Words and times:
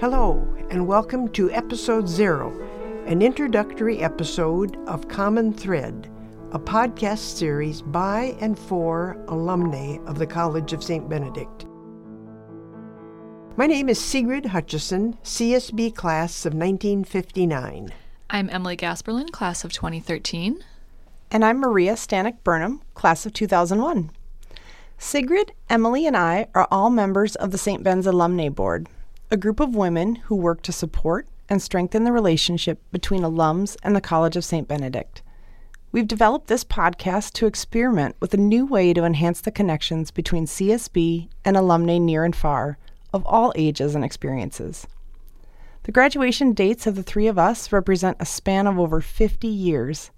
Hello, 0.00 0.42
and 0.70 0.86
welcome 0.86 1.28
to 1.32 1.50
Episode 1.50 2.08
Zero, 2.08 2.58
an 3.04 3.20
introductory 3.20 3.98
episode 3.98 4.78
of 4.88 5.08
Common 5.08 5.52
Thread, 5.52 6.10
a 6.52 6.58
podcast 6.58 7.36
series 7.36 7.82
by 7.82 8.34
and 8.40 8.58
for 8.58 9.22
alumni 9.28 9.98
of 10.06 10.18
the 10.18 10.26
College 10.26 10.72
of 10.72 10.82
St. 10.82 11.06
Benedict. 11.06 11.66
My 13.58 13.66
name 13.66 13.90
is 13.90 14.00
Sigrid 14.00 14.46
Hutchison, 14.46 15.18
CSB 15.22 15.94
class 15.94 16.46
of 16.46 16.54
1959. 16.54 17.92
I'm 18.30 18.48
Emily 18.48 18.78
Gasperlin, 18.78 19.30
class 19.32 19.64
of 19.64 19.72
2013. 19.74 20.64
And 21.30 21.44
I'm 21.44 21.58
Maria 21.58 21.92
Stanek 21.92 22.42
Burnham, 22.42 22.80
class 22.94 23.26
of 23.26 23.34
2001. 23.34 24.12
Sigrid, 24.96 25.52
Emily, 25.68 26.06
and 26.06 26.16
I 26.16 26.46
are 26.54 26.66
all 26.70 26.88
members 26.88 27.36
of 27.36 27.50
the 27.50 27.58
St. 27.58 27.82
Ben's 27.82 28.06
Alumni 28.06 28.48
Board, 28.48 28.88
a 29.32 29.36
group 29.36 29.60
of 29.60 29.76
women 29.76 30.16
who 30.16 30.34
work 30.34 30.60
to 30.62 30.72
support 30.72 31.28
and 31.48 31.62
strengthen 31.62 32.02
the 32.02 32.10
relationship 32.10 32.80
between 32.90 33.22
alums 33.22 33.76
and 33.84 33.94
the 33.94 34.00
College 34.00 34.36
of 34.36 34.44
St. 34.44 34.66
Benedict. 34.66 35.22
We've 35.92 36.08
developed 36.08 36.48
this 36.48 36.64
podcast 36.64 37.32
to 37.34 37.46
experiment 37.46 38.16
with 38.18 38.34
a 38.34 38.38
new 38.38 38.66
way 38.66 38.92
to 38.92 39.04
enhance 39.04 39.40
the 39.40 39.52
connections 39.52 40.10
between 40.10 40.46
CSB 40.46 41.28
and 41.44 41.56
alumni 41.56 41.98
near 41.98 42.24
and 42.24 42.34
far 42.34 42.76
of 43.12 43.24
all 43.24 43.52
ages 43.54 43.94
and 43.94 44.04
experiences. 44.04 44.86
The 45.84 45.92
graduation 45.92 46.52
dates 46.52 46.88
of 46.88 46.96
the 46.96 47.02
three 47.02 47.28
of 47.28 47.38
us 47.38 47.72
represent 47.72 48.16
a 48.18 48.26
span 48.26 48.66
of 48.66 48.78
over 48.78 49.00
50 49.00 49.46
years 49.46 50.10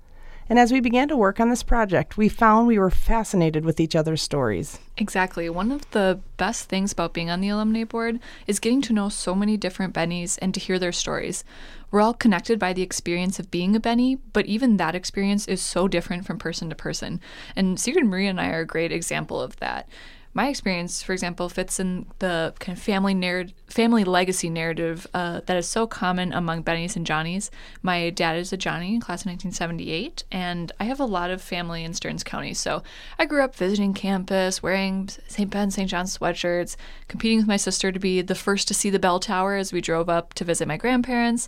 and 0.52 0.58
as 0.58 0.70
we 0.70 0.80
began 0.80 1.08
to 1.08 1.16
work 1.16 1.40
on 1.40 1.48
this 1.48 1.62
project, 1.62 2.18
we 2.18 2.28
found 2.28 2.66
we 2.66 2.78
were 2.78 2.90
fascinated 2.90 3.64
with 3.64 3.80
each 3.80 3.96
other's 3.96 4.20
stories. 4.20 4.78
Exactly. 4.98 5.48
One 5.48 5.72
of 5.72 5.90
the 5.92 6.20
best 6.36 6.68
things 6.68 6.92
about 6.92 7.14
being 7.14 7.30
on 7.30 7.40
the 7.40 7.48
alumni 7.48 7.84
board 7.84 8.20
is 8.46 8.60
getting 8.60 8.82
to 8.82 8.92
know 8.92 9.08
so 9.08 9.34
many 9.34 9.56
different 9.56 9.94
Bennies 9.94 10.38
and 10.42 10.52
to 10.52 10.60
hear 10.60 10.78
their 10.78 10.92
stories. 10.92 11.42
We're 11.90 12.02
all 12.02 12.12
connected 12.12 12.58
by 12.58 12.74
the 12.74 12.82
experience 12.82 13.38
of 13.38 13.50
being 13.50 13.74
a 13.74 13.80
Benny, 13.80 14.16
but 14.34 14.44
even 14.44 14.76
that 14.76 14.94
experience 14.94 15.48
is 15.48 15.62
so 15.62 15.88
different 15.88 16.26
from 16.26 16.36
person 16.36 16.68
to 16.68 16.76
person. 16.76 17.22
And 17.56 17.80
Sigrid 17.80 18.04
Maria 18.04 18.28
and 18.28 18.38
I 18.38 18.50
are 18.50 18.60
a 18.60 18.66
great 18.66 18.92
example 18.92 19.40
of 19.40 19.56
that 19.60 19.88
my 20.34 20.48
experience, 20.48 21.02
for 21.02 21.12
example, 21.12 21.48
fits 21.50 21.78
in 21.78 22.06
the 22.18 22.54
kind 22.58 22.76
of 22.76 22.82
family 22.82 23.12
narrative, 23.12 23.54
family 23.66 24.02
legacy 24.02 24.48
narrative 24.48 25.06
uh, 25.12 25.42
that 25.44 25.56
is 25.56 25.68
so 25.68 25.86
common 25.86 26.32
among 26.32 26.64
Bennies 26.64 26.96
and 26.96 27.06
Johnnies. 27.06 27.50
My 27.82 28.08
dad 28.08 28.36
is 28.36 28.52
a 28.52 28.56
Johnny, 28.56 28.94
in 28.94 29.00
class 29.00 29.22
of 29.22 29.26
1978, 29.26 30.24
and 30.32 30.72
I 30.80 30.84
have 30.84 31.00
a 31.00 31.04
lot 31.04 31.30
of 31.30 31.42
family 31.42 31.84
in 31.84 31.92
Stearns 31.92 32.24
County. 32.24 32.54
So 32.54 32.82
I 33.18 33.26
grew 33.26 33.42
up 33.44 33.54
visiting 33.54 33.92
campus, 33.92 34.62
wearing 34.62 35.10
St. 35.28 35.50
Ben, 35.50 35.70
St. 35.70 35.90
John 35.90 36.06
sweatshirts, 36.06 36.76
competing 37.08 37.38
with 37.38 37.46
my 37.46 37.58
sister 37.58 37.92
to 37.92 38.00
be 38.00 38.22
the 38.22 38.34
first 38.34 38.68
to 38.68 38.74
see 38.74 38.88
the 38.88 38.98
bell 38.98 39.20
tower 39.20 39.56
as 39.56 39.72
we 39.72 39.82
drove 39.82 40.08
up 40.08 40.32
to 40.34 40.44
visit 40.44 40.66
my 40.66 40.78
grandparents. 40.78 41.46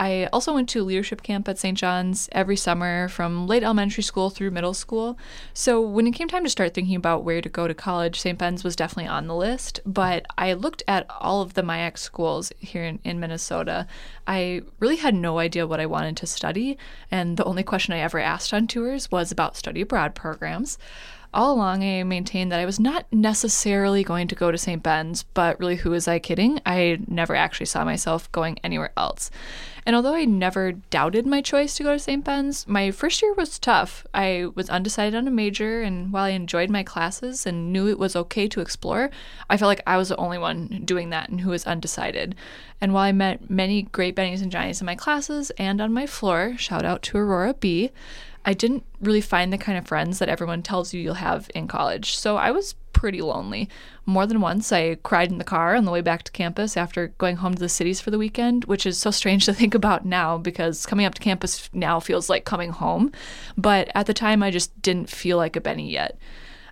I 0.00 0.30
also 0.32 0.54
went 0.54 0.70
to 0.70 0.82
leadership 0.82 1.22
camp 1.22 1.46
at 1.46 1.58
St. 1.58 1.76
John's 1.76 2.26
every 2.32 2.56
summer 2.56 3.06
from 3.08 3.46
late 3.46 3.62
elementary 3.62 4.02
school 4.02 4.30
through 4.30 4.50
middle 4.50 4.72
school. 4.72 5.18
So 5.52 5.78
when 5.82 6.06
it 6.06 6.12
came 6.12 6.26
time 6.26 6.42
to 6.42 6.48
start 6.48 6.72
thinking 6.72 6.96
about 6.96 7.22
where 7.22 7.42
to 7.42 7.50
go 7.50 7.68
to 7.68 7.74
college, 7.74 8.18
St. 8.18 8.38
Ben's 8.38 8.64
was 8.64 8.74
definitely 8.74 9.10
on 9.10 9.26
the 9.26 9.36
list. 9.36 9.78
But 9.84 10.24
I 10.38 10.54
looked 10.54 10.82
at 10.88 11.04
all 11.20 11.42
of 11.42 11.52
the 11.52 11.60
MIAC 11.60 11.98
schools 11.98 12.50
here 12.58 12.82
in, 12.82 12.98
in 13.04 13.20
Minnesota. 13.20 13.86
I 14.26 14.62
really 14.78 14.96
had 14.96 15.14
no 15.14 15.38
idea 15.38 15.66
what 15.66 15.80
I 15.80 15.86
wanted 15.86 16.16
to 16.16 16.26
study. 16.26 16.78
And 17.10 17.36
the 17.36 17.44
only 17.44 17.62
question 17.62 17.92
I 17.92 17.98
ever 17.98 18.18
asked 18.18 18.54
on 18.54 18.68
tours 18.68 19.10
was 19.10 19.30
about 19.30 19.54
study 19.54 19.82
abroad 19.82 20.14
programs 20.14 20.78
all 21.32 21.54
along 21.54 21.82
I 21.82 22.02
maintained 22.02 22.50
that 22.50 22.60
I 22.60 22.66
was 22.66 22.80
not 22.80 23.06
necessarily 23.12 24.02
going 24.02 24.28
to 24.28 24.34
go 24.34 24.50
to 24.50 24.58
St. 24.58 24.82
Ben's, 24.82 25.22
but 25.22 25.58
really, 25.60 25.76
who 25.76 25.90
was 25.90 26.08
I 26.08 26.18
kidding? 26.18 26.60
I 26.66 26.98
never 27.06 27.34
actually 27.34 27.66
saw 27.66 27.84
myself 27.84 28.30
going 28.32 28.58
anywhere 28.64 28.92
else. 28.96 29.30
And 29.86 29.96
although 29.96 30.14
I 30.14 30.24
never 30.24 30.72
doubted 30.72 31.26
my 31.26 31.40
choice 31.40 31.74
to 31.74 31.82
go 31.82 31.92
to 31.92 31.98
St. 31.98 32.24
Ben's, 32.24 32.68
my 32.68 32.90
first 32.90 33.22
year 33.22 33.32
was 33.34 33.58
tough. 33.58 34.06
I 34.12 34.46
was 34.54 34.68
undecided 34.68 35.14
on 35.14 35.26
a 35.26 35.30
major, 35.30 35.82
and 35.82 36.12
while 36.12 36.24
I 36.24 36.30
enjoyed 36.30 36.70
my 36.70 36.82
classes 36.82 37.46
and 37.46 37.72
knew 37.72 37.88
it 37.88 37.98
was 37.98 38.14
okay 38.14 38.46
to 38.48 38.60
explore, 38.60 39.10
I 39.48 39.56
felt 39.56 39.68
like 39.68 39.82
I 39.86 39.96
was 39.96 40.10
the 40.10 40.16
only 40.16 40.38
one 40.38 40.82
doing 40.84 41.10
that 41.10 41.28
and 41.28 41.40
who 41.40 41.50
was 41.50 41.66
undecided. 41.66 42.34
And 42.80 42.92
while 42.92 43.04
I 43.04 43.12
met 43.12 43.50
many 43.50 43.82
great 43.82 44.16
Bennies 44.16 44.42
and 44.42 44.52
Johnnies 44.52 44.80
in 44.80 44.86
my 44.86 44.94
classes 44.94 45.50
and 45.58 45.80
on 45.80 45.92
my 45.92 46.06
floor, 46.06 46.54
shout 46.56 46.84
out 46.84 47.02
to 47.02 47.18
Aurora 47.18 47.54
B, 47.54 47.90
I 48.44 48.54
didn't 48.54 48.84
really 49.00 49.20
find 49.20 49.52
the 49.52 49.58
kind 49.58 49.76
of 49.76 49.86
friends 49.86 50.18
that 50.18 50.28
everyone 50.28 50.62
tells 50.62 50.94
you 50.94 51.00
you'll 51.00 51.14
have 51.14 51.50
in 51.54 51.68
college. 51.68 52.16
So 52.16 52.36
I 52.36 52.50
was 52.50 52.74
pretty 52.92 53.20
lonely. 53.20 53.68
More 54.06 54.26
than 54.26 54.40
once, 54.40 54.72
I 54.72 54.96
cried 54.96 55.30
in 55.30 55.38
the 55.38 55.44
car 55.44 55.74
on 55.74 55.84
the 55.84 55.90
way 55.90 56.00
back 56.00 56.22
to 56.24 56.32
campus 56.32 56.76
after 56.76 57.08
going 57.18 57.36
home 57.36 57.54
to 57.54 57.60
the 57.60 57.68
cities 57.68 58.00
for 58.00 58.10
the 58.10 58.18
weekend, 58.18 58.64
which 58.64 58.86
is 58.86 58.98
so 58.98 59.10
strange 59.10 59.44
to 59.46 59.54
think 59.60 59.74
about 59.74 60.04
now 60.04 60.38
because 60.38 60.86
coming 60.86 61.06
up 61.06 61.14
to 61.14 61.22
campus 61.22 61.70
now 61.72 62.00
feels 62.00 62.28
like 62.28 62.44
coming 62.44 62.70
home. 62.70 63.12
But 63.56 63.90
at 63.94 64.06
the 64.06 64.14
time, 64.14 64.42
I 64.42 64.50
just 64.50 64.80
didn't 64.82 65.10
feel 65.10 65.36
like 65.36 65.56
a 65.56 65.60
Benny 65.60 65.90
yet. 65.90 66.18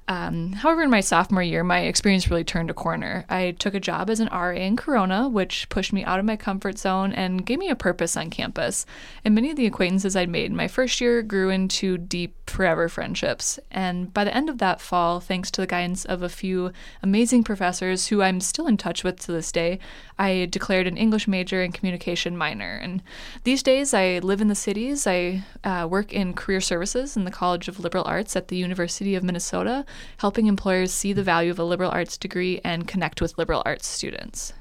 Um, 0.09 0.55
however, 0.55 0.83
in 0.83 0.91
my 0.91 1.01
sophomore 1.01 1.43
year, 1.43 1.63
my 1.63 1.81
experience 1.81 2.31
really 2.31 2.43
turned 2.43 2.71
a 2.71 2.75
corner. 2.75 3.27
I 3.29 3.51
took 3.51 3.75
a 3.75 3.81
job 3.81 4.09
as 4.09 4.21
an 4.21 4.31
RA 4.33 4.53
in 4.53 4.75
Corona, 4.75 5.29
which 5.29 5.69
pushed 5.69 5.93
me 5.93 6.03
out 6.03 6.19
of 6.19 6.25
my 6.25 6.37
comfort 6.37 6.79
zone 6.79 7.13
and 7.13 7.45
gave 7.45 7.59
me 7.59 7.69
a 7.69 7.77
purpose 7.77 8.17
on 8.17 8.31
campus. 8.31 8.87
And 9.23 9.35
many 9.35 9.51
of 9.51 9.57
the 9.57 9.67
acquaintances 9.67 10.17
I'd 10.17 10.31
made 10.31 10.47
in 10.47 10.57
my 10.57 10.67
first 10.67 10.99
year 11.03 11.21
grew 11.21 11.51
into 11.51 11.99
deep, 11.99 12.35
forever 12.49 12.89
friendships. 12.89 13.59
And 13.71 14.13
by 14.15 14.25
the 14.25 14.35
end 14.35 14.49
of 14.49 14.57
that 14.59 14.81
fall, 14.81 15.21
thanks 15.21 15.51
to 15.51 15.61
the 15.61 15.67
guidance 15.67 16.07
of 16.07 16.23
a 16.23 16.31
few 16.31 16.73
amazing 17.03 17.45
professors 17.45 18.07
who 18.07 18.23
I'm 18.23 18.41
still 18.41 18.67
in 18.67 18.79
touch 18.79 19.05
with 19.05 19.21
to 19.21 19.33
this 19.33 19.53
day, 19.53 19.79
I 20.19 20.49
declared 20.51 20.87
an 20.87 20.97
English 20.97 21.29
major 21.29 21.63
and 21.63 21.75
communication 21.75 22.35
minor. 22.35 22.81
And 22.83 23.03
these 23.45 23.63
days, 23.63 23.93
I 23.93 24.21
live 24.21 24.41
in 24.41 24.49
the 24.49 24.55
cities. 24.55 25.07
I 25.07 25.45
uh, 25.63 25.87
work 25.89 26.15
in 26.15 26.33
career 26.33 26.63
services 26.63 27.15
in 27.15 27.25
the 27.25 27.31
College 27.31 27.69
of 27.69 27.79
Liberal 27.79 28.05
Arts 28.05 28.35
at 28.35 28.49
the 28.49 28.57
University 28.57 29.15
of 29.15 29.23
Minnesota 29.23 29.85
helping 30.19 30.47
employers 30.47 30.93
see 30.93 31.13
the 31.13 31.23
value 31.23 31.51
of 31.51 31.59
a 31.59 31.65
liberal 31.65 31.91
arts 31.91 32.17
degree 32.17 32.61
and 32.65 32.87
connect 32.87 33.21
with 33.21 33.37
liberal 33.39 33.63
arts 33.65 33.87
students. 33.87 34.53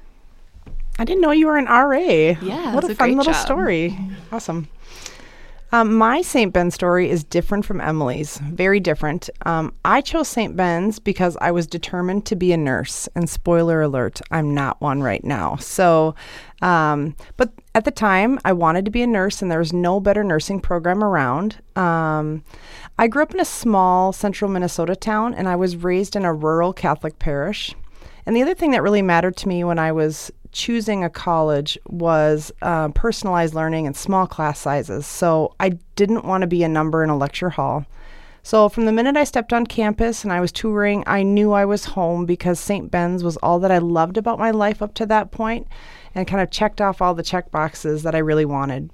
I 0.98 1.04
didn't 1.04 1.20
know 1.20 1.30
you 1.30 1.46
were 1.46 1.56
an 1.56 1.66
RA. 1.66 1.98
Yeah, 1.98 2.74
what 2.74 2.84
a, 2.84 2.92
a 2.92 2.94
fun 2.94 3.16
little 3.16 3.32
job. 3.32 3.44
story. 3.44 3.96
Awesome. 4.32 4.68
Um, 5.70 5.96
my 5.96 6.22
St. 6.22 6.52
Ben 6.52 6.70
story 6.70 7.10
is 7.10 7.24
different 7.24 7.66
from 7.66 7.80
Emily's, 7.80 8.38
very 8.38 8.80
different. 8.80 9.28
Um, 9.44 9.74
I 9.84 10.00
chose 10.00 10.26
St. 10.28 10.56
Ben's 10.56 10.98
because 10.98 11.36
I 11.42 11.50
was 11.50 11.66
determined 11.66 12.24
to 12.26 12.36
be 12.36 12.52
a 12.52 12.56
nurse. 12.56 13.06
And 13.14 13.28
spoiler 13.28 13.82
alert, 13.82 14.22
I'm 14.30 14.54
not 14.54 14.80
one 14.80 15.02
right 15.02 15.22
now. 15.22 15.56
So, 15.56 16.14
um, 16.62 17.14
but 17.36 17.52
at 17.74 17.84
the 17.84 17.90
time, 17.90 18.38
I 18.46 18.52
wanted 18.52 18.86
to 18.86 18.90
be 18.90 19.02
a 19.02 19.06
nurse, 19.06 19.42
and 19.42 19.50
there 19.50 19.58
was 19.58 19.74
no 19.74 20.00
better 20.00 20.24
nursing 20.24 20.58
program 20.60 21.04
around. 21.04 21.60
Um, 21.76 22.42
I 22.98 23.06
grew 23.06 23.22
up 23.22 23.34
in 23.34 23.40
a 23.40 23.44
small 23.44 24.12
central 24.14 24.50
Minnesota 24.50 24.96
town, 24.96 25.34
and 25.34 25.48
I 25.48 25.56
was 25.56 25.76
raised 25.76 26.16
in 26.16 26.24
a 26.24 26.32
rural 26.32 26.72
Catholic 26.72 27.18
parish. 27.18 27.74
And 28.24 28.34
the 28.34 28.42
other 28.42 28.54
thing 28.54 28.72
that 28.72 28.82
really 28.82 29.02
mattered 29.02 29.36
to 29.38 29.48
me 29.48 29.64
when 29.64 29.78
I 29.78 29.92
was 29.92 30.30
choosing 30.52 31.04
a 31.04 31.10
college 31.10 31.78
was 31.88 32.52
uh, 32.62 32.88
personalized 32.88 33.54
learning 33.54 33.86
and 33.86 33.96
small 33.96 34.26
class 34.26 34.58
sizes. 34.58 35.06
So 35.06 35.54
I 35.60 35.70
didn't 35.96 36.24
want 36.24 36.42
to 36.42 36.46
be 36.46 36.62
a 36.62 36.68
number 36.68 37.02
in 37.02 37.10
a 37.10 37.16
lecture 37.16 37.50
hall. 37.50 37.86
So 38.42 38.68
from 38.68 38.86
the 38.86 38.92
minute 38.92 39.16
I 39.16 39.24
stepped 39.24 39.52
on 39.52 39.66
campus 39.66 40.24
and 40.24 40.32
I 40.32 40.40
was 40.40 40.52
touring, 40.52 41.04
I 41.06 41.22
knew 41.22 41.52
I 41.52 41.64
was 41.64 41.84
home 41.84 42.24
because 42.24 42.58
St. 42.58 42.90
Ben's 42.90 43.22
was 43.22 43.36
all 43.38 43.58
that 43.58 43.70
I 43.70 43.78
loved 43.78 44.16
about 44.16 44.38
my 44.38 44.50
life 44.50 44.80
up 44.80 44.94
to 44.94 45.06
that 45.06 45.30
point 45.30 45.66
and 46.14 46.26
kind 46.26 46.42
of 46.42 46.50
checked 46.50 46.80
off 46.80 47.02
all 47.02 47.14
the 47.14 47.22
check 47.22 47.50
boxes 47.50 48.04
that 48.04 48.14
I 48.14 48.18
really 48.18 48.46
wanted. 48.46 48.90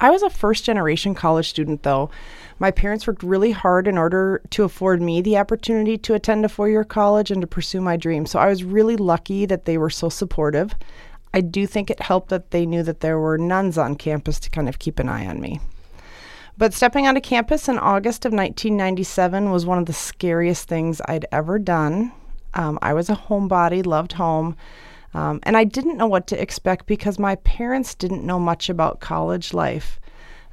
I 0.00 0.10
was 0.10 0.22
a 0.22 0.30
first 0.30 0.64
generation 0.64 1.14
college 1.14 1.48
student 1.48 1.82
though. 1.82 2.10
My 2.58 2.70
parents 2.70 3.06
worked 3.06 3.22
really 3.22 3.52
hard 3.52 3.86
in 3.86 3.98
order 3.98 4.42
to 4.50 4.64
afford 4.64 5.00
me 5.00 5.20
the 5.20 5.38
opportunity 5.38 5.98
to 5.98 6.14
attend 6.14 6.44
a 6.44 6.48
four 6.48 6.68
year 6.68 6.84
college 6.84 7.30
and 7.30 7.40
to 7.40 7.46
pursue 7.46 7.80
my 7.80 7.96
dream. 7.96 8.26
So 8.26 8.38
I 8.38 8.48
was 8.48 8.64
really 8.64 8.96
lucky 8.96 9.46
that 9.46 9.64
they 9.64 9.78
were 9.78 9.90
so 9.90 10.08
supportive. 10.08 10.74
I 11.32 11.40
do 11.40 11.66
think 11.66 11.90
it 11.90 12.00
helped 12.00 12.30
that 12.30 12.50
they 12.50 12.64
knew 12.66 12.82
that 12.82 13.00
there 13.00 13.18
were 13.18 13.36
nuns 13.36 13.76
on 13.76 13.96
campus 13.96 14.40
to 14.40 14.50
kind 14.50 14.68
of 14.68 14.78
keep 14.78 14.98
an 14.98 15.08
eye 15.08 15.26
on 15.26 15.40
me. 15.40 15.60
But 16.58 16.72
stepping 16.72 17.06
onto 17.06 17.20
campus 17.20 17.68
in 17.68 17.78
August 17.78 18.24
of 18.24 18.32
1997 18.32 19.50
was 19.50 19.66
one 19.66 19.78
of 19.78 19.84
the 19.84 19.92
scariest 19.92 20.68
things 20.68 21.02
I'd 21.06 21.26
ever 21.30 21.58
done. 21.58 22.12
Um, 22.54 22.78
I 22.80 22.94
was 22.94 23.10
a 23.10 23.16
homebody, 23.16 23.84
loved 23.84 24.14
home, 24.14 24.56
um, 25.16 25.40
and 25.44 25.56
I 25.56 25.64
didn't 25.64 25.96
know 25.96 26.06
what 26.06 26.26
to 26.26 26.40
expect 26.40 26.84
because 26.86 27.18
my 27.18 27.36
parents 27.36 27.94
didn't 27.94 28.26
know 28.26 28.38
much 28.38 28.68
about 28.68 29.00
college 29.00 29.54
life. 29.54 29.98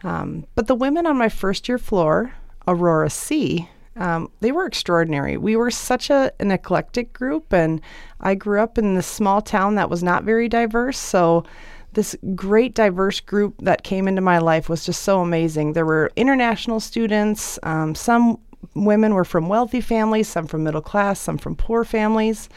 Um, 0.03 0.45
but 0.55 0.67
the 0.67 0.75
women 0.75 1.05
on 1.05 1.17
my 1.17 1.27
first 1.27 1.67
year 1.67 1.77
floor, 1.77 2.33
Aurora 2.65 3.09
C, 3.09 3.69
um, 3.97 4.31
they 4.39 4.53
were 4.53 4.65
extraordinary. 4.65 5.35
We 5.35 5.57
were 5.57 5.69
such 5.69 6.09
a, 6.09 6.31
an 6.39 6.49
eclectic 6.49 7.11
group, 7.11 7.51
and 7.51 7.81
I 8.21 8.35
grew 8.35 8.61
up 8.61 8.77
in 8.77 8.95
this 8.95 9.05
small 9.05 9.41
town 9.41 9.75
that 9.75 9.89
was 9.89 10.01
not 10.01 10.23
very 10.23 10.47
diverse. 10.47 10.97
So, 10.97 11.43
this 11.91 12.15
great 12.33 12.73
diverse 12.73 13.19
group 13.19 13.55
that 13.59 13.83
came 13.83 14.07
into 14.07 14.21
my 14.21 14.39
life 14.39 14.69
was 14.69 14.85
just 14.85 15.03
so 15.03 15.19
amazing. 15.19 15.73
There 15.73 15.85
were 15.85 16.09
international 16.15 16.79
students, 16.79 17.59
um, 17.63 17.95
some 17.95 18.39
women 18.75 19.13
were 19.13 19.25
from 19.25 19.49
wealthy 19.49 19.81
families, 19.81 20.29
some 20.29 20.47
from 20.47 20.63
middle 20.63 20.81
class, 20.81 21.19
some 21.19 21.37
from 21.37 21.55
poor 21.55 21.83
families. 21.83 22.47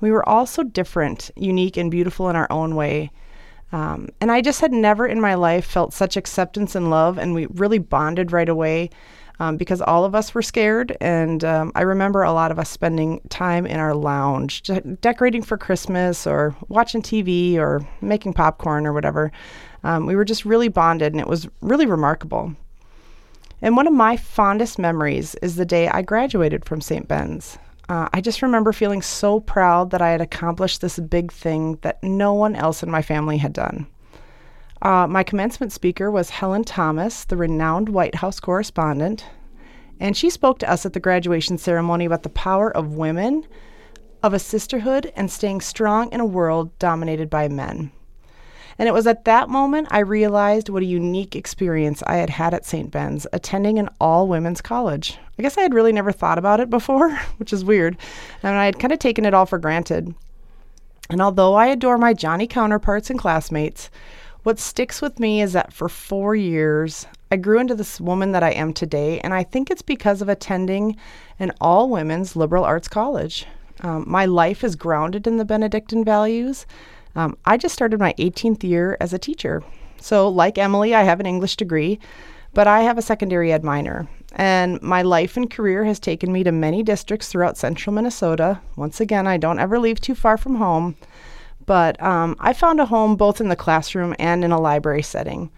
We 0.00 0.10
were 0.10 0.28
all 0.28 0.46
so 0.46 0.62
different, 0.62 1.30
unique, 1.36 1.76
and 1.76 1.90
beautiful 1.90 2.28
in 2.28 2.36
our 2.36 2.48
own 2.50 2.74
way. 2.74 3.10
Um, 3.72 4.08
and 4.20 4.30
I 4.30 4.40
just 4.40 4.60
had 4.60 4.72
never 4.72 5.06
in 5.06 5.20
my 5.20 5.34
life 5.34 5.64
felt 5.64 5.92
such 5.92 6.16
acceptance 6.16 6.74
and 6.74 6.90
love, 6.90 7.18
and 7.18 7.34
we 7.34 7.46
really 7.46 7.78
bonded 7.78 8.32
right 8.32 8.48
away 8.48 8.90
um, 9.40 9.56
because 9.56 9.80
all 9.80 10.04
of 10.04 10.14
us 10.14 10.34
were 10.34 10.42
scared. 10.42 10.96
And 11.00 11.44
um, 11.44 11.72
I 11.74 11.82
remember 11.82 12.22
a 12.22 12.32
lot 12.32 12.50
of 12.50 12.58
us 12.58 12.70
spending 12.70 13.20
time 13.30 13.66
in 13.66 13.80
our 13.80 13.94
lounge, 13.94 14.62
de- 14.62 14.80
decorating 14.80 15.42
for 15.42 15.58
Christmas 15.58 16.26
or 16.26 16.54
watching 16.68 17.02
TV 17.02 17.56
or 17.56 17.86
making 18.00 18.34
popcorn 18.34 18.86
or 18.86 18.92
whatever. 18.92 19.32
Um, 19.82 20.06
we 20.06 20.16
were 20.16 20.24
just 20.24 20.44
really 20.44 20.68
bonded, 20.68 21.12
and 21.12 21.20
it 21.20 21.28
was 21.28 21.48
really 21.60 21.86
remarkable. 21.86 22.54
And 23.60 23.76
one 23.76 23.86
of 23.86 23.92
my 23.92 24.16
fondest 24.16 24.78
memories 24.78 25.34
is 25.36 25.56
the 25.56 25.64
day 25.64 25.88
I 25.88 26.02
graduated 26.02 26.64
from 26.64 26.80
St. 26.80 27.08
Ben's. 27.08 27.58
Uh, 27.88 28.08
I 28.12 28.20
just 28.20 28.42
remember 28.42 28.72
feeling 28.72 29.02
so 29.02 29.40
proud 29.40 29.90
that 29.90 30.00
I 30.00 30.10
had 30.10 30.20
accomplished 30.20 30.80
this 30.80 30.98
big 30.98 31.30
thing 31.30 31.78
that 31.82 32.02
no 32.02 32.32
one 32.32 32.56
else 32.56 32.82
in 32.82 32.90
my 32.90 33.02
family 33.02 33.36
had 33.36 33.52
done. 33.52 33.86
Uh, 34.80 35.06
my 35.06 35.22
commencement 35.22 35.72
speaker 35.72 36.10
was 36.10 36.30
Helen 36.30 36.64
Thomas, 36.64 37.24
the 37.24 37.36
renowned 37.36 37.88
White 37.88 38.16
House 38.16 38.40
correspondent, 38.40 39.26
and 40.00 40.16
she 40.16 40.28
spoke 40.30 40.58
to 40.58 40.70
us 40.70 40.84
at 40.84 40.92
the 40.92 41.00
graduation 41.00 41.56
ceremony 41.58 42.04
about 42.04 42.22
the 42.22 42.28
power 42.28 42.74
of 42.74 42.94
women, 42.94 43.46
of 44.22 44.34
a 44.34 44.38
sisterhood, 44.38 45.12
and 45.14 45.30
staying 45.30 45.60
strong 45.60 46.10
in 46.10 46.20
a 46.20 46.26
world 46.26 46.76
dominated 46.78 47.30
by 47.30 47.48
men. 47.48 47.92
And 48.78 48.88
it 48.88 48.92
was 48.92 49.06
at 49.06 49.24
that 49.24 49.48
moment 49.48 49.88
I 49.90 50.00
realized 50.00 50.68
what 50.68 50.82
a 50.82 50.86
unique 50.86 51.36
experience 51.36 52.02
I 52.06 52.16
had 52.16 52.30
had 52.30 52.54
at 52.54 52.64
St. 52.64 52.90
Ben's, 52.90 53.26
attending 53.32 53.78
an 53.78 53.88
all 54.00 54.26
women's 54.28 54.60
college. 54.60 55.18
I 55.38 55.42
guess 55.42 55.58
I 55.58 55.62
had 55.62 55.74
really 55.74 55.92
never 55.92 56.12
thought 56.12 56.38
about 56.38 56.60
it 56.60 56.70
before, 56.70 57.10
which 57.36 57.52
is 57.52 57.64
weird. 57.64 57.96
And 58.42 58.54
I 58.56 58.64
had 58.64 58.78
kind 58.78 58.92
of 58.92 58.98
taken 58.98 59.24
it 59.24 59.34
all 59.34 59.46
for 59.46 59.58
granted. 59.58 60.14
And 61.10 61.20
although 61.20 61.54
I 61.54 61.66
adore 61.66 61.98
my 61.98 62.14
Johnny 62.14 62.46
counterparts 62.46 63.10
and 63.10 63.18
classmates, 63.18 63.90
what 64.42 64.58
sticks 64.58 65.00
with 65.00 65.18
me 65.18 65.40
is 65.40 65.54
that 65.54 65.72
for 65.72 65.88
four 65.88 66.34
years, 66.34 67.06
I 67.30 67.36
grew 67.36 67.58
into 67.58 67.74
this 67.74 68.00
woman 68.00 68.32
that 68.32 68.42
I 68.42 68.50
am 68.50 68.72
today, 68.72 69.18
and 69.20 69.32
I 69.32 69.42
think 69.42 69.70
it's 69.70 69.82
because 69.82 70.20
of 70.20 70.28
attending 70.28 70.96
an 71.38 71.52
all 71.60 71.88
women's 71.88 72.36
liberal 72.36 72.62
arts 72.62 72.86
college. 72.86 73.46
Um, 73.80 74.04
my 74.06 74.26
life 74.26 74.62
is 74.62 74.76
grounded 74.76 75.26
in 75.26 75.38
the 75.38 75.44
Benedictine 75.44 76.04
values. 76.04 76.66
Um, 77.16 77.36
I 77.44 77.56
just 77.56 77.74
started 77.74 78.00
my 78.00 78.14
18th 78.18 78.64
year 78.64 78.96
as 79.00 79.12
a 79.12 79.18
teacher. 79.18 79.62
So, 80.00 80.28
like 80.28 80.58
Emily, 80.58 80.94
I 80.94 81.02
have 81.02 81.20
an 81.20 81.26
English 81.26 81.56
degree, 81.56 81.98
but 82.52 82.66
I 82.66 82.82
have 82.82 82.98
a 82.98 83.02
secondary 83.02 83.52
ed 83.52 83.64
minor. 83.64 84.08
And 84.36 84.82
my 84.82 85.02
life 85.02 85.36
and 85.36 85.50
career 85.50 85.84
has 85.84 86.00
taken 86.00 86.32
me 86.32 86.42
to 86.44 86.52
many 86.52 86.82
districts 86.82 87.28
throughout 87.28 87.56
central 87.56 87.94
Minnesota. 87.94 88.60
Once 88.76 89.00
again, 89.00 89.26
I 89.26 89.36
don't 89.36 89.60
ever 89.60 89.78
leave 89.78 90.00
too 90.00 90.14
far 90.14 90.36
from 90.36 90.56
home, 90.56 90.96
but 91.66 92.00
um, 92.02 92.36
I 92.40 92.52
found 92.52 92.80
a 92.80 92.86
home 92.86 93.16
both 93.16 93.40
in 93.40 93.48
the 93.48 93.56
classroom 93.56 94.14
and 94.18 94.44
in 94.44 94.52
a 94.52 94.60
library 94.60 95.02
setting. 95.02 95.50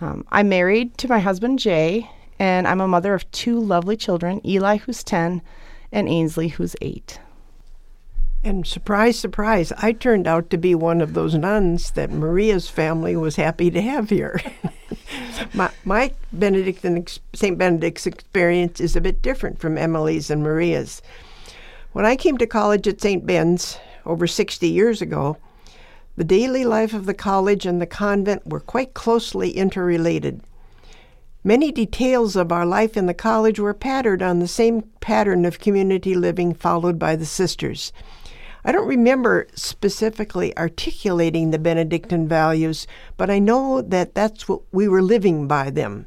Um, 0.00 0.26
I'm 0.30 0.48
married 0.48 0.98
to 0.98 1.08
my 1.08 1.20
husband, 1.20 1.58
Jay, 1.58 2.10
and 2.38 2.66
I'm 2.66 2.80
a 2.80 2.88
mother 2.88 3.14
of 3.14 3.30
two 3.30 3.58
lovely 3.58 3.96
children 3.96 4.44
Eli, 4.46 4.78
who's 4.78 5.02
10, 5.02 5.42
and 5.90 6.08
Ainsley, 6.08 6.48
who's 6.48 6.76
8. 6.80 7.18
And 8.44 8.66
surprise, 8.66 9.18
surprise, 9.18 9.72
I 9.78 9.92
turned 9.92 10.26
out 10.26 10.50
to 10.50 10.58
be 10.58 10.74
one 10.74 11.00
of 11.00 11.14
those 11.14 11.36
nuns 11.36 11.92
that 11.92 12.10
Maria's 12.10 12.68
family 12.68 13.14
was 13.14 13.36
happy 13.36 13.70
to 13.70 13.80
have 13.80 14.10
here. 14.10 14.40
my, 15.54 15.70
my 15.84 16.12
Benedictine, 16.32 17.06
St. 17.34 17.56
Benedict's 17.56 18.04
experience 18.04 18.80
is 18.80 18.96
a 18.96 19.00
bit 19.00 19.22
different 19.22 19.60
from 19.60 19.78
Emily's 19.78 20.28
and 20.28 20.42
Maria's. 20.42 21.02
When 21.92 22.04
I 22.04 22.16
came 22.16 22.36
to 22.38 22.46
college 22.46 22.88
at 22.88 23.00
St. 23.00 23.24
Ben's 23.24 23.78
over 24.04 24.26
60 24.26 24.68
years 24.68 25.00
ago, 25.00 25.36
the 26.16 26.24
daily 26.24 26.64
life 26.64 26.94
of 26.94 27.06
the 27.06 27.14
college 27.14 27.64
and 27.64 27.80
the 27.80 27.86
convent 27.86 28.44
were 28.46 28.60
quite 28.60 28.92
closely 28.92 29.52
interrelated. 29.52 30.40
Many 31.44 31.70
details 31.70 32.34
of 32.34 32.50
our 32.50 32.66
life 32.66 32.96
in 32.96 33.06
the 33.06 33.14
college 33.14 33.60
were 33.60 33.74
patterned 33.74 34.22
on 34.22 34.40
the 34.40 34.48
same 34.48 34.82
pattern 35.00 35.44
of 35.44 35.60
community 35.60 36.14
living 36.16 36.54
followed 36.54 36.98
by 36.98 37.14
the 37.14 37.26
sisters. 37.26 37.92
I 38.64 38.70
don't 38.70 38.86
remember 38.86 39.48
specifically 39.56 40.56
articulating 40.56 41.50
the 41.50 41.58
Benedictine 41.58 42.28
values, 42.28 42.86
but 43.16 43.28
I 43.28 43.40
know 43.40 43.82
that 43.82 44.14
that's 44.14 44.48
what 44.48 44.60
we 44.70 44.86
were 44.86 45.02
living 45.02 45.48
by 45.48 45.70
them. 45.70 46.06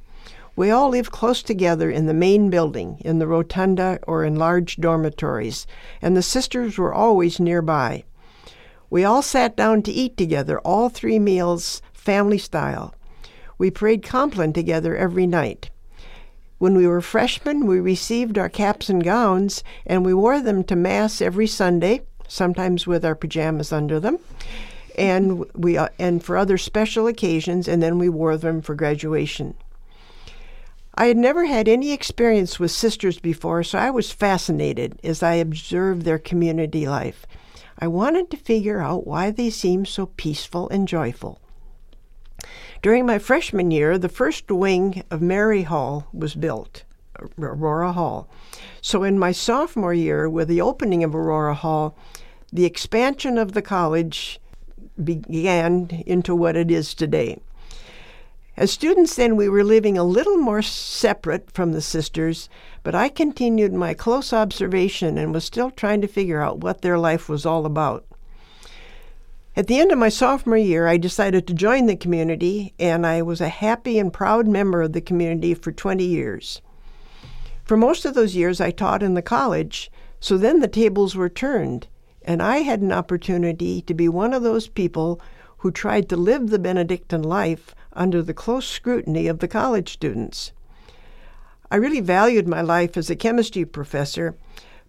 We 0.55 0.71
all 0.71 0.87
lived 0.87 1.11
close 1.11 1.43
together 1.43 1.91
in 1.91 2.05
the 2.05 2.13
main 2.13 2.49
building, 2.49 3.01
in 3.03 3.19
the 3.19 3.27
rotunda, 3.27 3.99
or 4.07 4.23
in 4.23 4.37
large 4.37 4.77
dormitories, 4.77 5.67
and 6.01 6.15
the 6.15 6.21
sisters 6.21 6.77
were 6.77 6.93
always 6.93 7.41
nearby. 7.41 8.05
We 8.89 9.03
all 9.03 9.21
sat 9.21 9.57
down 9.57 9.81
to 9.81 9.91
eat 9.91 10.15
together, 10.15 10.59
all 10.59 10.87
three 10.87 11.19
meals, 11.19 11.81
family 11.91 12.37
style. 12.37 12.95
We 13.57 13.69
prayed 13.69 14.01
Compline 14.01 14.53
together 14.53 14.95
every 14.95 15.27
night. 15.27 15.71
When 16.57 16.73
we 16.77 16.87
were 16.87 17.01
freshmen, 17.01 17.65
we 17.65 17.81
received 17.81 18.37
our 18.37 18.47
caps 18.47 18.87
and 18.87 19.03
gowns, 19.03 19.61
and 19.85 20.05
we 20.05 20.13
wore 20.13 20.39
them 20.39 20.63
to 20.65 20.75
Mass 20.77 21.19
every 21.19 21.47
Sunday 21.47 22.03
sometimes 22.27 22.87
with 22.87 23.05
our 23.05 23.15
pajamas 23.15 23.71
under 23.71 23.99
them. 23.99 24.19
And 24.97 25.45
we 25.53 25.77
uh, 25.77 25.89
and 25.99 26.23
for 26.23 26.37
other 26.37 26.57
special 26.57 27.07
occasions, 27.07 27.67
and 27.67 27.83
then 27.83 27.99
we 27.99 28.07
wore 28.07 28.37
them 28.37 28.61
for 28.61 28.75
graduation. 28.75 29.55
I 30.97 31.07
had 31.07 31.17
never 31.17 31.45
had 31.45 31.67
any 31.67 31.91
experience 31.91 32.57
with 32.57 32.71
sisters 32.71 33.19
before, 33.19 33.63
so 33.63 33.77
I 33.77 33.89
was 33.89 34.13
fascinated 34.13 34.97
as 35.03 35.21
I 35.21 35.33
observed 35.33 36.03
their 36.03 36.19
community 36.19 36.87
life. 36.87 37.25
I 37.77 37.87
wanted 37.87 38.31
to 38.31 38.37
figure 38.37 38.79
out 38.79 39.05
why 39.05 39.31
they 39.31 39.49
seemed 39.49 39.89
so 39.89 40.05
peaceful 40.05 40.69
and 40.69 40.87
joyful. 40.87 41.41
During 42.81 43.05
my 43.05 43.19
freshman 43.19 43.71
year, 43.71 43.97
the 43.97 44.07
first 44.07 44.49
wing 44.49 45.03
of 45.11 45.21
Mary 45.21 45.63
Hall 45.63 46.07
was 46.13 46.35
built, 46.35 46.83
Aurora 47.37 47.91
Hall. 47.91 48.29
So 48.79 49.03
in 49.03 49.19
my 49.19 49.33
sophomore 49.33 49.93
year, 49.93 50.29
with 50.29 50.47
the 50.47 50.61
opening 50.61 51.03
of 51.03 51.13
Aurora 51.13 51.55
Hall, 51.55 51.97
the 52.55 52.65
expansion 52.65 53.37
of 53.37 53.51
the 53.51 53.61
college 53.61 54.39
began 55.03 56.03
into 56.05 56.33
what 56.33 56.55
it 56.55 56.71
is 56.71 56.93
today. 56.93 57.37
As 58.55 58.71
students, 58.71 59.15
then, 59.15 59.35
we 59.35 59.49
were 59.49 59.65
living 59.65 59.97
a 59.97 60.05
little 60.05 60.37
more 60.37 60.61
separate 60.61 61.51
from 61.51 61.73
the 61.73 61.81
sisters, 61.81 62.47
but 62.83 62.95
I 62.95 63.09
continued 63.09 63.73
my 63.73 63.93
close 63.93 64.31
observation 64.31 65.17
and 65.17 65.33
was 65.33 65.43
still 65.43 65.69
trying 65.69 65.99
to 65.99 66.07
figure 66.07 66.41
out 66.41 66.59
what 66.59 66.81
their 66.81 66.97
life 66.97 67.27
was 67.27 67.45
all 67.45 67.65
about. 67.65 68.05
At 69.57 69.67
the 69.67 69.77
end 69.77 69.91
of 69.91 69.97
my 69.97 70.07
sophomore 70.07 70.55
year, 70.55 70.87
I 70.87 70.95
decided 70.95 71.47
to 71.47 71.53
join 71.53 71.87
the 71.87 71.97
community, 71.97 72.73
and 72.79 73.05
I 73.05 73.21
was 73.21 73.41
a 73.41 73.49
happy 73.49 73.99
and 73.99 74.13
proud 74.13 74.47
member 74.47 74.81
of 74.81 74.93
the 74.93 75.01
community 75.01 75.53
for 75.53 75.73
20 75.73 76.05
years. 76.05 76.61
For 77.65 77.75
most 77.75 78.05
of 78.05 78.13
those 78.13 78.35
years, 78.35 78.61
I 78.61 78.71
taught 78.71 79.03
in 79.03 79.13
the 79.13 79.21
college, 79.21 79.91
so 80.21 80.37
then 80.37 80.61
the 80.61 80.69
tables 80.69 81.17
were 81.17 81.27
turned, 81.27 81.87
and 82.25 82.41
I 82.41 82.57
had 82.57 82.81
an 82.81 82.91
opportunity 82.91 83.81
to 83.83 83.93
be 83.93 84.09
one 84.09 84.33
of 84.33 84.43
those 84.43 84.67
people 84.67 85.21
who 85.59 85.71
tried 85.71 86.09
to 86.09 86.17
live 86.17 86.49
the 86.49 86.59
Benedictine 86.59 87.23
life 87.23 87.73
under 87.93 88.21
the 88.21 88.33
close 88.33 88.67
scrutiny 88.67 89.27
of 89.27 89.39
the 89.39 89.47
college 89.47 89.93
students. 89.93 90.51
I 91.71 91.77
really 91.77 92.01
valued 92.01 92.47
my 92.47 92.61
life 92.61 92.97
as 92.97 93.09
a 93.09 93.15
chemistry 93.15 93.63
professor, 93.63 94.35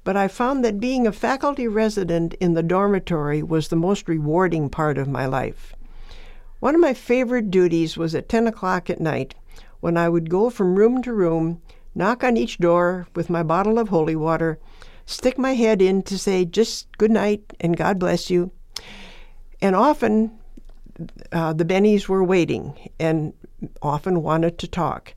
but 0.02 0.16
I 0.16 0.28
found 0.28 0.64
that 0.64 0.80
being 0.80 1.06
a 1.06 1.12
faculty 1.12 1.68
resident 1.68 2.34
in 2.34 2.54
the 2.54 2.62
dormitory 2.62 3.42
was 3.42 3.68
the 3.68 3.76
most 3.76 4.08
rewarding 4.08 4.68
part 4.70 4.98
of 4.98 5.08
my 5.08 5.26
life. 5.26 5.74
One 6.60 6.74
of 6.74 6.80
my 6.80 6.94
favorite 6.94 7.50
duties 7.50 7.96
was 7.96 8.14
at 8.14 8.28
10 8.28 8.46
o'clock 8.46 8.88
at 8.88 9.00
night 9.00 9.34
when 9.80 9.96
I 9.96 10.08
would 10.08 10.30
go 10.30 10.48
from 10.48 10.76
room 10.76 11.02
to 11.02 11.12
room, 11.12 11.60
knock 11.94 12.24
on 12.24 12.36
each 12.36 12.58
door 12.58 13.06
with 13.14 13.28
my 13.28 13.42
bottle 13.42 13.78
of 13.78 13.88
holy 13.88 14.16
water, 14.16 14.58
stick 15.06 15.38
my 15.38 15.54
head 15.54 15.80
in 15.80 16.02
to 16.02 16.18
say 16.18 16.44
just 16.44 16.86
good 16.98 17.10
night 17.10 17.42
and 17.60 17.76
God 17.76 17.98
bless 17.98 18.28
you. 18.28 18.50
And 19.62 19.74
often 19.74 20.32
uh, 21.32 21.52
the 21.52 21.64
Bennies 21.64 22.08
were 22.08 22.24
waiting 22.24 22.90
and 22.98 23.32
often 23.80 24.22
wanted 24.22 24.58
to 24.58 24.68
talk. 24.68 25.14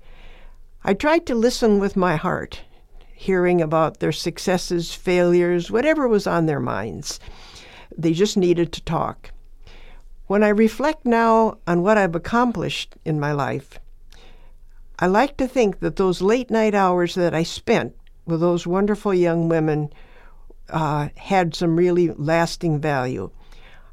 I 0.83 0.93
tried 0.93 1.25
to 1.25 1.35
listen 1.35 1.79
with 1.79 1.97
my 1.97 2.15
heart, 2.15 2.61
hearing 3.13 3.61
about 3.61 3.99
their 3.99 4.13
successes, 4.13 4.93
failures, 4.93 5.69
whatever 5.69 6.07
was 6.07 6.25
on 6.25 6.45
their 6.45 6.59
minds. 6.59 7.19
They 7.97 8.13
just 8.13 8.37
needed 8.37 8.71
to 8.73 8.83
talk. 8.83 9.31
When 10.27 10.43
I 10.43 10.49
reflect 10.49 11.05
now 11.05 11.57
on 11.67 11.81
what 11.81 11.97
I've 11.97 12.15
accomplished 12.15 12.95
in 13.03 13.19
my 13.19 13.33
life, 13.33 13.79
I 14.99 15.07
like 15.07 15.37
to 15.37 15.47
think 15.47 15.79
that 15.79 15.95
those 15.95 16.21
late 16.21 16.51
night 16.51 16.75
hours 16.75 17.15
that 17.15 17.33
I 17.33 17.43
spent 17.43 17.95
with 18.29 18.39
those 18.39 18.65
wonderful 18.65 19.13
young 19.13 19.49
women 19.49 19.91
uh, 20.69 21.09
had 21.15 21.53
some 21.55 21.75
really 21.75 22.09
lasting 22.11 22.79
value. 22.79 23.29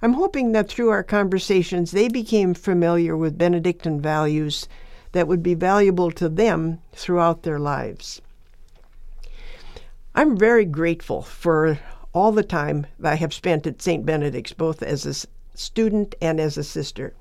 I'm 0.03 0.13
hoping 0.13 0.53
that 0.53 0.69
through 0.69 0.91
our 0.91 1.03
conversations, 1.03 1.91
they 1.91 2.09
became 2.09 2.55
familiar 2.55 3.17
with 3.17 3.39
Benedictine 3.39 4.01
values 4.01 4.69
that 5.13 5.27
would 5.27 5.43
be 5.43 5.55
valuable 5.55 6.11
to 6.13 6.29
them 6.29 6.81
throughout 6.93 7.43
their 7.43 7.59
lives. 7.59 8.21
I'm 10.15 10.37
very 10.37 10.65
grateful 10.65 11.23
for 11.23 11.79
all 12.13 12.33
the 12.33 12.43
time 12.43 12.87
I 13.03 13.17
have 13.17 13.35
spent 13.35 13.67
at 13.67 13.83
St. 13.83 14.05
Benedict's, 14.07 14.53
both 14.53 14.83
as 14.83 15.05
a 15.07 15.27
student 15.59 16.15
and 16.21 16.41
as 16.41 16.57
a 16.57 16.65
sister. 16.65 17.15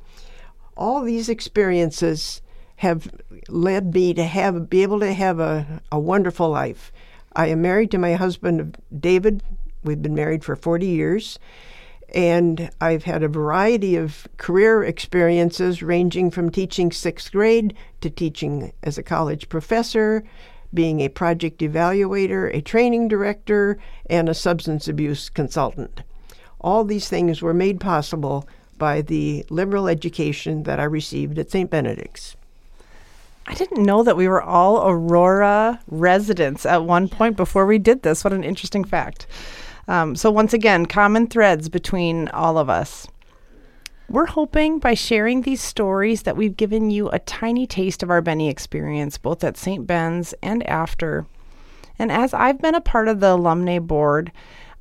All 0.77 1.01
these 1.01 1.29
experiences 1.29 2.41
have 2.77 3.09
led 3.47 3.93
me 3.93 4.13
to 4.13 4.23
have 4.23 4.69
be 4.69 4.83
able 4.83 4.99
to 4.99 5.13
have 5.13 5.39
a, 5.39 5.81
a 5.91 5.99
wonderful 5.99 6.49
life. 6.49 6.91
I 7.35 7.47
am 7.47 7.61
married 7.61 7.91
to 7.91 7.97
my 7.97 8.13
husband 8.13 8.77
David. 8.97 9.43
We've 9.83 10.01
been 10.01 10.15
married 10.15 10.43
for 10.43 10.55
40 10.55 10.85
years. 10.85 11.39
And 12.13 12.69
I've 12.79 13.03
had 13.03 13.23
a 13.23 13.27
variety 13.27 13.95
of 13.95 14.27
career 14.37 14.83
experiences 14.83 15.81
ranging 15.81 16.31
from 16.31 16.49
teaching 16.49 16.91
sixth 16.91 17.31
grade 17.31 17.73
to 18.01 18.09
teaching 18.09 18.71
as 18.83 18.97
a 18.97 19.03
college 19.03 19.49
professor, 19.49 20.23
being 20.73 21.01
a 21.01 21.09
project 21.09 21.61
evaluator, 21.61 22.53
a 22.53 22.61
training 22.61 23.07
director, 23.07 23.77
and 24.09 24.29
a 24.29 24.33
substance 24.33 24.87
abuse 24.87 25.29
consultant. 25.29 26.03
All 26.61 26.83
these 26.83 27.09
things 27.09 27.41
were 27.41 27.53
made 27.53 27.79
possible 27.79 28.47
by 28.77 29.01
the 29.01 29.45
liberal 29.49 29.87
education 29.87 30.63
that 30.63 30.79
I 30.79 30.83
received 30.83 31.39
at 31.39 31.51
St. 31.51 31.69
Benedict's. 31.69 32.35
I 33.47 33.53
didn't 33.53 33.85
know 33.85 34.03
that 34.03 34.17
we 34.17 34.27
were 34.27 34.41
all 34.41 34.89
Aurora 34.89 35.79
residents 35.87 36.65
at 36.65 36.83
one 36.83 37.07
point 37.07 37.37
before 37.37 37.65
we 37.65 37.77
did 37.77 38.01
this. 38.01 38.23
What 38.23 38.33
an 38.33 38.43
interesting 38.43 38.83
fact. 38.83 39.27
Um, 39.87 40.15
so, 40.15 40.31
once 40.31 40.53
again, 40.53 40.87
common 40.87 41.27
threads 41.27 41.69
between 41.69 42.27
all 42.29 42.57
of 42.57 42.69
us. 42.69 43.07
We're 44.09 44.27
hoping 44.27 44.79
by 44.79 44.93
sharing 44.93 45.41
these 45.41 45.61
stories 45.61 46.23
that 46.23 46.37
we've 46.37 46.57
given 46.57 46.91
you 46.91 47.09
a 47.09 47.19
tiny 47.19 47.65
taste 47.65 48.03
of 48.03 48.09
our 48.09 48.21
Benny 48.21 48.49
experience, 48.49 49.17
both 49.17 49.43
at 49.43 49.57
St. 49.57 49.85
Ben's 49.85 50.33
and 50.41 50.65
after. 50.67 51.25
And 51.97 52.11
as 52.11 52.33
I've 52.33 52.61
been 52.61 52.75
a 52.75 52.81
part 52.81 53.07
of 53.07 53.19
the 53.19 53.33
alumni 53.33 53.79
board, 53.79 54.31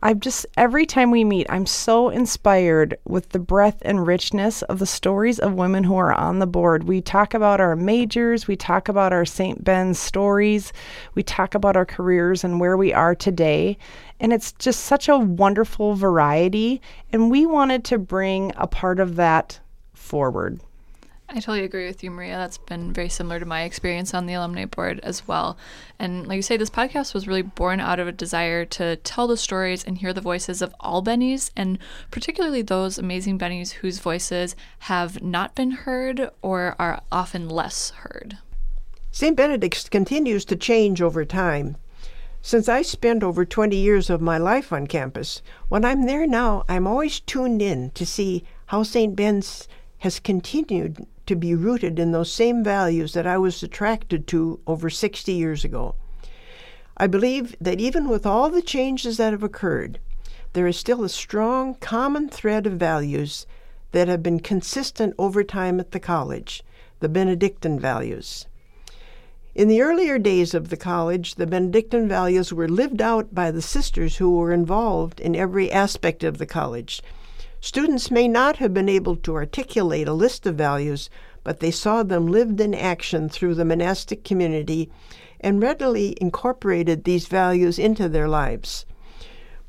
I've 0.07 0.21
just, 0.21 0.45
every 0.59 0.85
time 0.85 1.11
we 1.11 1.25
meet, 1.25 1.47
I'm 1.49 1.65
so 1.65 2.11
inspired 2.11 2.99
with 3.07 3.31
the 3.31 3.39
breadth 3.39 3.79
and 3.81 4.07
richness 4.07 4.61
of 4.61 4.79
the 4.79 4.85
stories 4.85 5.39
of 5.39 5.55
women 5.55 5.83
who 5.83 5.97
are 5.97 6.13
on 6.13 6.41
the 6.41 6.47
board. 6.47 6.85
We 6.85 7.01
talk 7.01 7.33
about 7.33 7.59
our 7.59 7.75
majors, 7.75 8.47
we 8.47 8.55
talk 8.55 8.91
about 8.91 9.15
our 9.15 9.25
St. 9.25 9.65
Ben's 9.65 9.99
stories, 9.99 10.75
we 11.15 11.23
talk 11.23 11.55
about 11.55 11.75
our 11.75 11.87
careers 11.87 12.45
and 12.45 12.61
where 12.61 12.77
we 12.77 12.93
are 12.93 13.15
today. 13.15 13.79
And 14.21 14.31
it's 14.31 14.53
just 14.53 14.81
such 14.81 15.09
a 15.09 15.17
wonderful 15.17 15.95
variety. 15.95 16.83
And 17.11 17.31
we 17.31 17.47
wanted 17.47 17.83
to 17.85 17.97
bring 17.97 18.53
a 18.59 18.67
part 18.67 19.01
of 19.01 19.17
that 19.17 19.59
forward. 19.95 20.61
I 21.27 21.41
totally 21.41 21.65
agree 21.65 21.87
with 21.87 22.05
you, 22.05 22.11
Maria. 22.11 22.37
That's 22.37 22.59
been 22.59 22.93
very 22.93 23.09
similar 23.09 23.41
to 23.41 23.47
my 23.47 23.63
experience 23.63 24.15
on 24.15 24.27
the 24.27 24.35
alumni 24.35 24.67
board 24.67 25.01
as 25.03 25.27
well. 25.27 25.57
And 25.99 26.29
like 26.29 26.37
you 26.37 26.43
say, 26.43 26.57
this 26.57 26.71
podcast 26.71 27.15
was 27.15 27.27
really 27.27 27.43
born 27.43 27.81
out 27.81 27.99
of 27.99 28.07
a 28.07 28.13
desire 28.13 28.65
to 28.67 28.97
tell 28.97 29.27
the 29.27 29.37
stories 29.37 29.83
and 29.83 29.99
hear 29.99 30.13
the 30.13 30.21
voices 30.21 30.63
of 30.63 30.75
all 30.79 31.03
Bennies, 31.03 31.51
and 31.57 31.79
particularly 32.11 32.63
those 32.63 32.99
amazing 32.99 33.39
Bennies 33.39 33.73
whose 33.73 33.99
voices 33.99 34.55
have 34.81 35.23
not 35.23 35.55
been 35.55 35.71
heard 35.73 36.31
or 36.43 36.77
are 36.79 37.03
often 37.11 37.49
less 37.49 37.91
heard. 37.91 38.39
St. 39.11 39.37
Benedict's 39.37 39.89
continues 39.89 40.45
to 40.45 40.57
change 40.57 41.01
over 41.01 41.25
time. 41.25 41.77
Since 42.43 42.69
I 42.69 42.83
spent 42.83 43.23
over 43.23 43.47
20 43.47 43.75
years 43.75 44.11
of 44.11 44.21
my 44.21 44.37
life 44.37 44.73
on 44.73 44.87
campus, 44.87 45.41
when 45.69 45.85
I'm 45.85 46.05
there 46.05 46.27
now, 46.27 46.65
I'm 46.69 46.87
always 46.87 47.19
tuned 47.21 47.63
in 47.63 47.91
to 47.93 48.05
see 48.05 48.45
how 48.67 48.83
St. 48.83 49.17
Ben's 49.17 49.67
has 49.99 50.21
continued 50.21 51.07
to 51.27 51.35
be 51.35 51.55
rooted 51.55 51.99
in 51.99 52.13
those 52.13 52.33
same 52.33 52.63
values 52.63 53.13
that 53.15 53.27
I 53.27 53.39
was 53.39 53.63
attracted 53.63 54.27
to 54.29 54.61
over 54.67 54.91
60 54.91 55.33
years 55.33 55.65
ago. 55.65 55.95
I 56.97 57.07
believe 57.07 57.57
that 57.61 57.81
even 57.81 58.09
with 58.09 58.25
all 58.25 58.51
the 58.51 58.63
changes 58.63 59.17
that 59.17 59.33
have 59.33 59.43
occurred, 59.43 59.99
there 60.53 60.67
is 60.67 60.77
still 60.77 61.03
a 61.03 61.09
strong 61.09 61.75
common 61.75 62.29
thread 62.29 62.67
of 62.67 62.75
values 62.75 63.47
that 63.93 64.09
have 64.09 64.23
been 64.23 64.41
consistent 64.41 65.15
over 65.19 65.43
time 65.43 65.81
at 65.81 65.91
the 65.91 66.01
college, 66.01 66.63
the 67.01 67.09
Benedictine 67.09 67.79
values. 67.79 68.47
In 69.55 69.69
the 69.69 69.83
earlier 69.83 70.19
days 70.19 70.53
of 70.53 70.69
the 70.69 70.77
college, 70.77 71.37
the 71.37 71.47
Benedictine 71.47 72.09
values 72.09 72.53
were 72.53 72.69
lived 72.69 73.01
out 73.01 73.35
by 73.35 73.53
the 73.53 73.63
sisters 73.63 74.17
who 74.17 74.37
were 74.37 74.53
involved 74.53 75.21
in 75.21 75.37
every 75.37 75.71
aspect 75.71 76.25
of 76.25 76.39
the 76.39 76.47
college. 76.47 77.03
Students 77.65 78.11
may 78.11 78.29
not 78.29 78.57
have 78.57 78.75
been 78.75 78.91
able 78.91 79.17
to 79.17 79.37
articulate 79.37 80.07
a 80.07 80.13
list 80.13 80.45
of 80.45 80.55
values, 80.55 81.09
but 81.43 81.61
they 81.61 81.71
saw 81.71 82.03
them 82.03 82.27
lived 82.27 82.61
in 82.61 82.75
action 82.75 83.31
through 83.31 83.55
the 83.55 83.65
monastic 83.65 84.23
community 84.23 84.91
and 85.41 85.63
readily 85.63 86.15
incorporated 86.21 87.05
these 87.05 87.27
values 87.27 87.79
into 87.79 88.07
their 88.07 88.29
lives. 88.29 88.85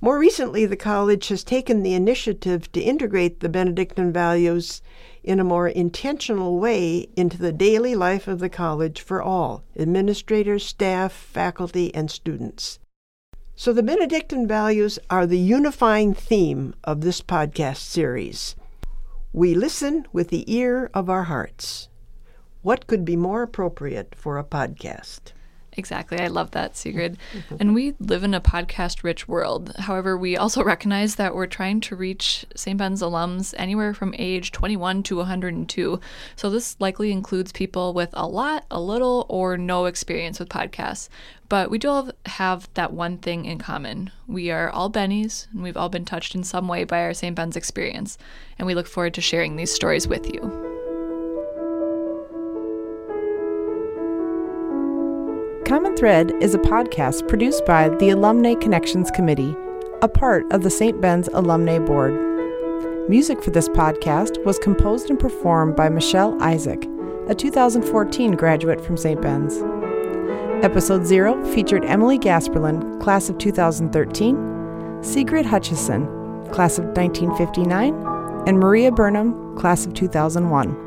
More 0.02 0.20
recently, 0.20 0.66
the 0.66 0.76
college 0.76 1.30
has 1.30 1.42
taken 1.46 1.84
the 1.84 1.94
initiative 1.94 2.70
to 2.74 2.82
integrate 2.82 3.40
the 3.40 3.48
Benedictine 3.48 4.12
values 4.12 4.82
in 5.24 5.40
a 5.40 5.46
more 5.46 5.70
intentional 5.70 6.60
way 6.60 7.08
into 7.16 7.38
the 7.38 7.54
daily 7.54 7.96
life 7.96 8.28
of 8.28 8.40
the 8.40 8.50
college 8.50 9.00
for 9.00 9.22
all 9.22 9.64
administrators, 9.80 10.66
staff, 10.66 11.14
faculty, 11.14 11.96
and 11.96 12.12
students. 12.12 12.78
So, 13.58 13.72
the 13.72 13.84
Benedictine 13.84 14.48
values 14.48 15.00
are 15.10 15.26
the 15.26 15.40
unifying 15.40 16.14
theme 16.14 16.76
of 16.84 17.00
this 17.00 17.22
podcast 17.22 17.78
series. 17.78 18.58
We 19.32 19.54
listen 19.54 20.06
with 20.12 20.28
the 20.28 20.44
ear 20.54 20.90
of 20.94 21.10
our 21.10 21.24
hearts. 21.24 21.88
What 22.64 22.86
could 22.86 23.06
be 23.06 23.16
more 23.16 23.44
appropriate 23.44 24.14
for 24.14 24.38
a 24.38 24.44
podcast? 24.44 25.32
Exactly. 25.78 26.20
I 26.20 26.28
love 26.28 26.52
that, 26.52 26.78
Sigrid. 26.78 27.18
and 27.60 27.74
we 27.74 27.94
live 28.00 28.24
in 28.24 28.34
a 28.34 28.42
podcast 28.42 29.04
rich 29.04 29.28
world. 29.28 29.74
However, 29.78 30.18
we 30.18 30.38
also 30.38 30.64
recognize 30.64 31.16
that 31.16 31.36
we're 31.36 31.48
trying 31.48 31.82
to 31.82 31.96
reach 31.96 32.46
St. 32.56 32.78
Ben's 32.78 33.02
alums 33.02 33.54
anywhere 33.58 33.94
from 33.94 34.16
age 34.18 34.52
21 34.52 35.04
to 35.04 35.18
102. 35.18 36.00
So 36.36 36.50
this 36.50 36.76
likely 36.80 37.12
includes 37.12 37.52
people 37.52 37.94
with 37.94 38.10
a 38.14 38.28
lot, 38.28 38.66
a 38.72 38.80
little, 38.80 39.26
or 39.30 39.58
no 39.58 39.86
experience 39.86 40.40
with 40.40 40.50
podcasts. 40.50 41.10
But 41.48 41.70
we 41.70 41.78
do 41.78 41.90
have, 41.90 42.12
have 42.26 42.70
that 42.74 42.94
one 42.94 43.18
thing 43.18 43.46
in 43.46 43.60
common. 43.60 44.12
We 44.28 44.50
are 44.52 44.70
all 44.70 44.90
Bennies, 44.90 45.52
and 45.52 45.62
we've 45.62 45.78
all 45.78 45.90
been 45.90 46.06
touched 46.06 46.34
in 46.36 46.44
some 46.44 46.68
way 46.68 46.86
by 46.86 47.02
our 47.04 47.14
St. 47.14 47.36
Ben's 47.36 47.56
experience. 47.56 48.18
And 48.58 48.66
we 48.66 48.76
look 48.76 48.88
forward 48.88 49.14
to 49.16 49.22
sharing 49.22 49.56
these 49.56 49.74
stories 49.74 50.08
with 50.08 50.34
you. 50.34 50.65
Common 55.76 55.98
Thread 55.98 56.32
is 56.42 56.56
a 56.56 56.60
podcast 56.60 57.28
produced 57.28 57.66
by 57.66 57.90
the 57.90 58.10
Alumni 58.10 58.54
Connections 58.54 59.12
Committee, 59.12 59.54
a 60.02 60.08
part 60.08 60.50
of 60.54 60.64
the 60.64 60.70
St. 60.70 61.02
Ben's 61.02 61.28
Alumni 61.34 61.80
Board. 61.80 62.14
Music 63.10 63.44
for 63.44 63.52
this 63.52 63.68
podcast 63.68 64.42
was 64.46 64.58
composed 64.58 65.10
and 65.10 65.20
performed 65.20 65.76
by 65.76 65.90
Michelle 65.90 66.42
Isaac, 66.42 66.88
a 67.28 67.36
2014 67.36 68.38
graduate 68.38 68.80
from 68.80 68.96
St. 68.96 69.22
Ben's. 69.22 69.62
Episode 70.64 71.06
0 71.06 71.44
featured 71.54 71.84
Emily 71.84 72.20
Gasperlin, 72.20 73.02
class 73.02 73.28
of 73.28 73.38
2013, 73.38 75.04
Sigrid 75.04 75.46
Hutchison, 75.46 76.06
class 76.54 76.78
of 76.78 76.86
1959, 76.96 77.94
and 78.48 78.62
Maria 78.62 78.94
Burnham, 78.94 79.58
class 79.58 79.86
of 79.86 79.94
2001. 79.94 80.85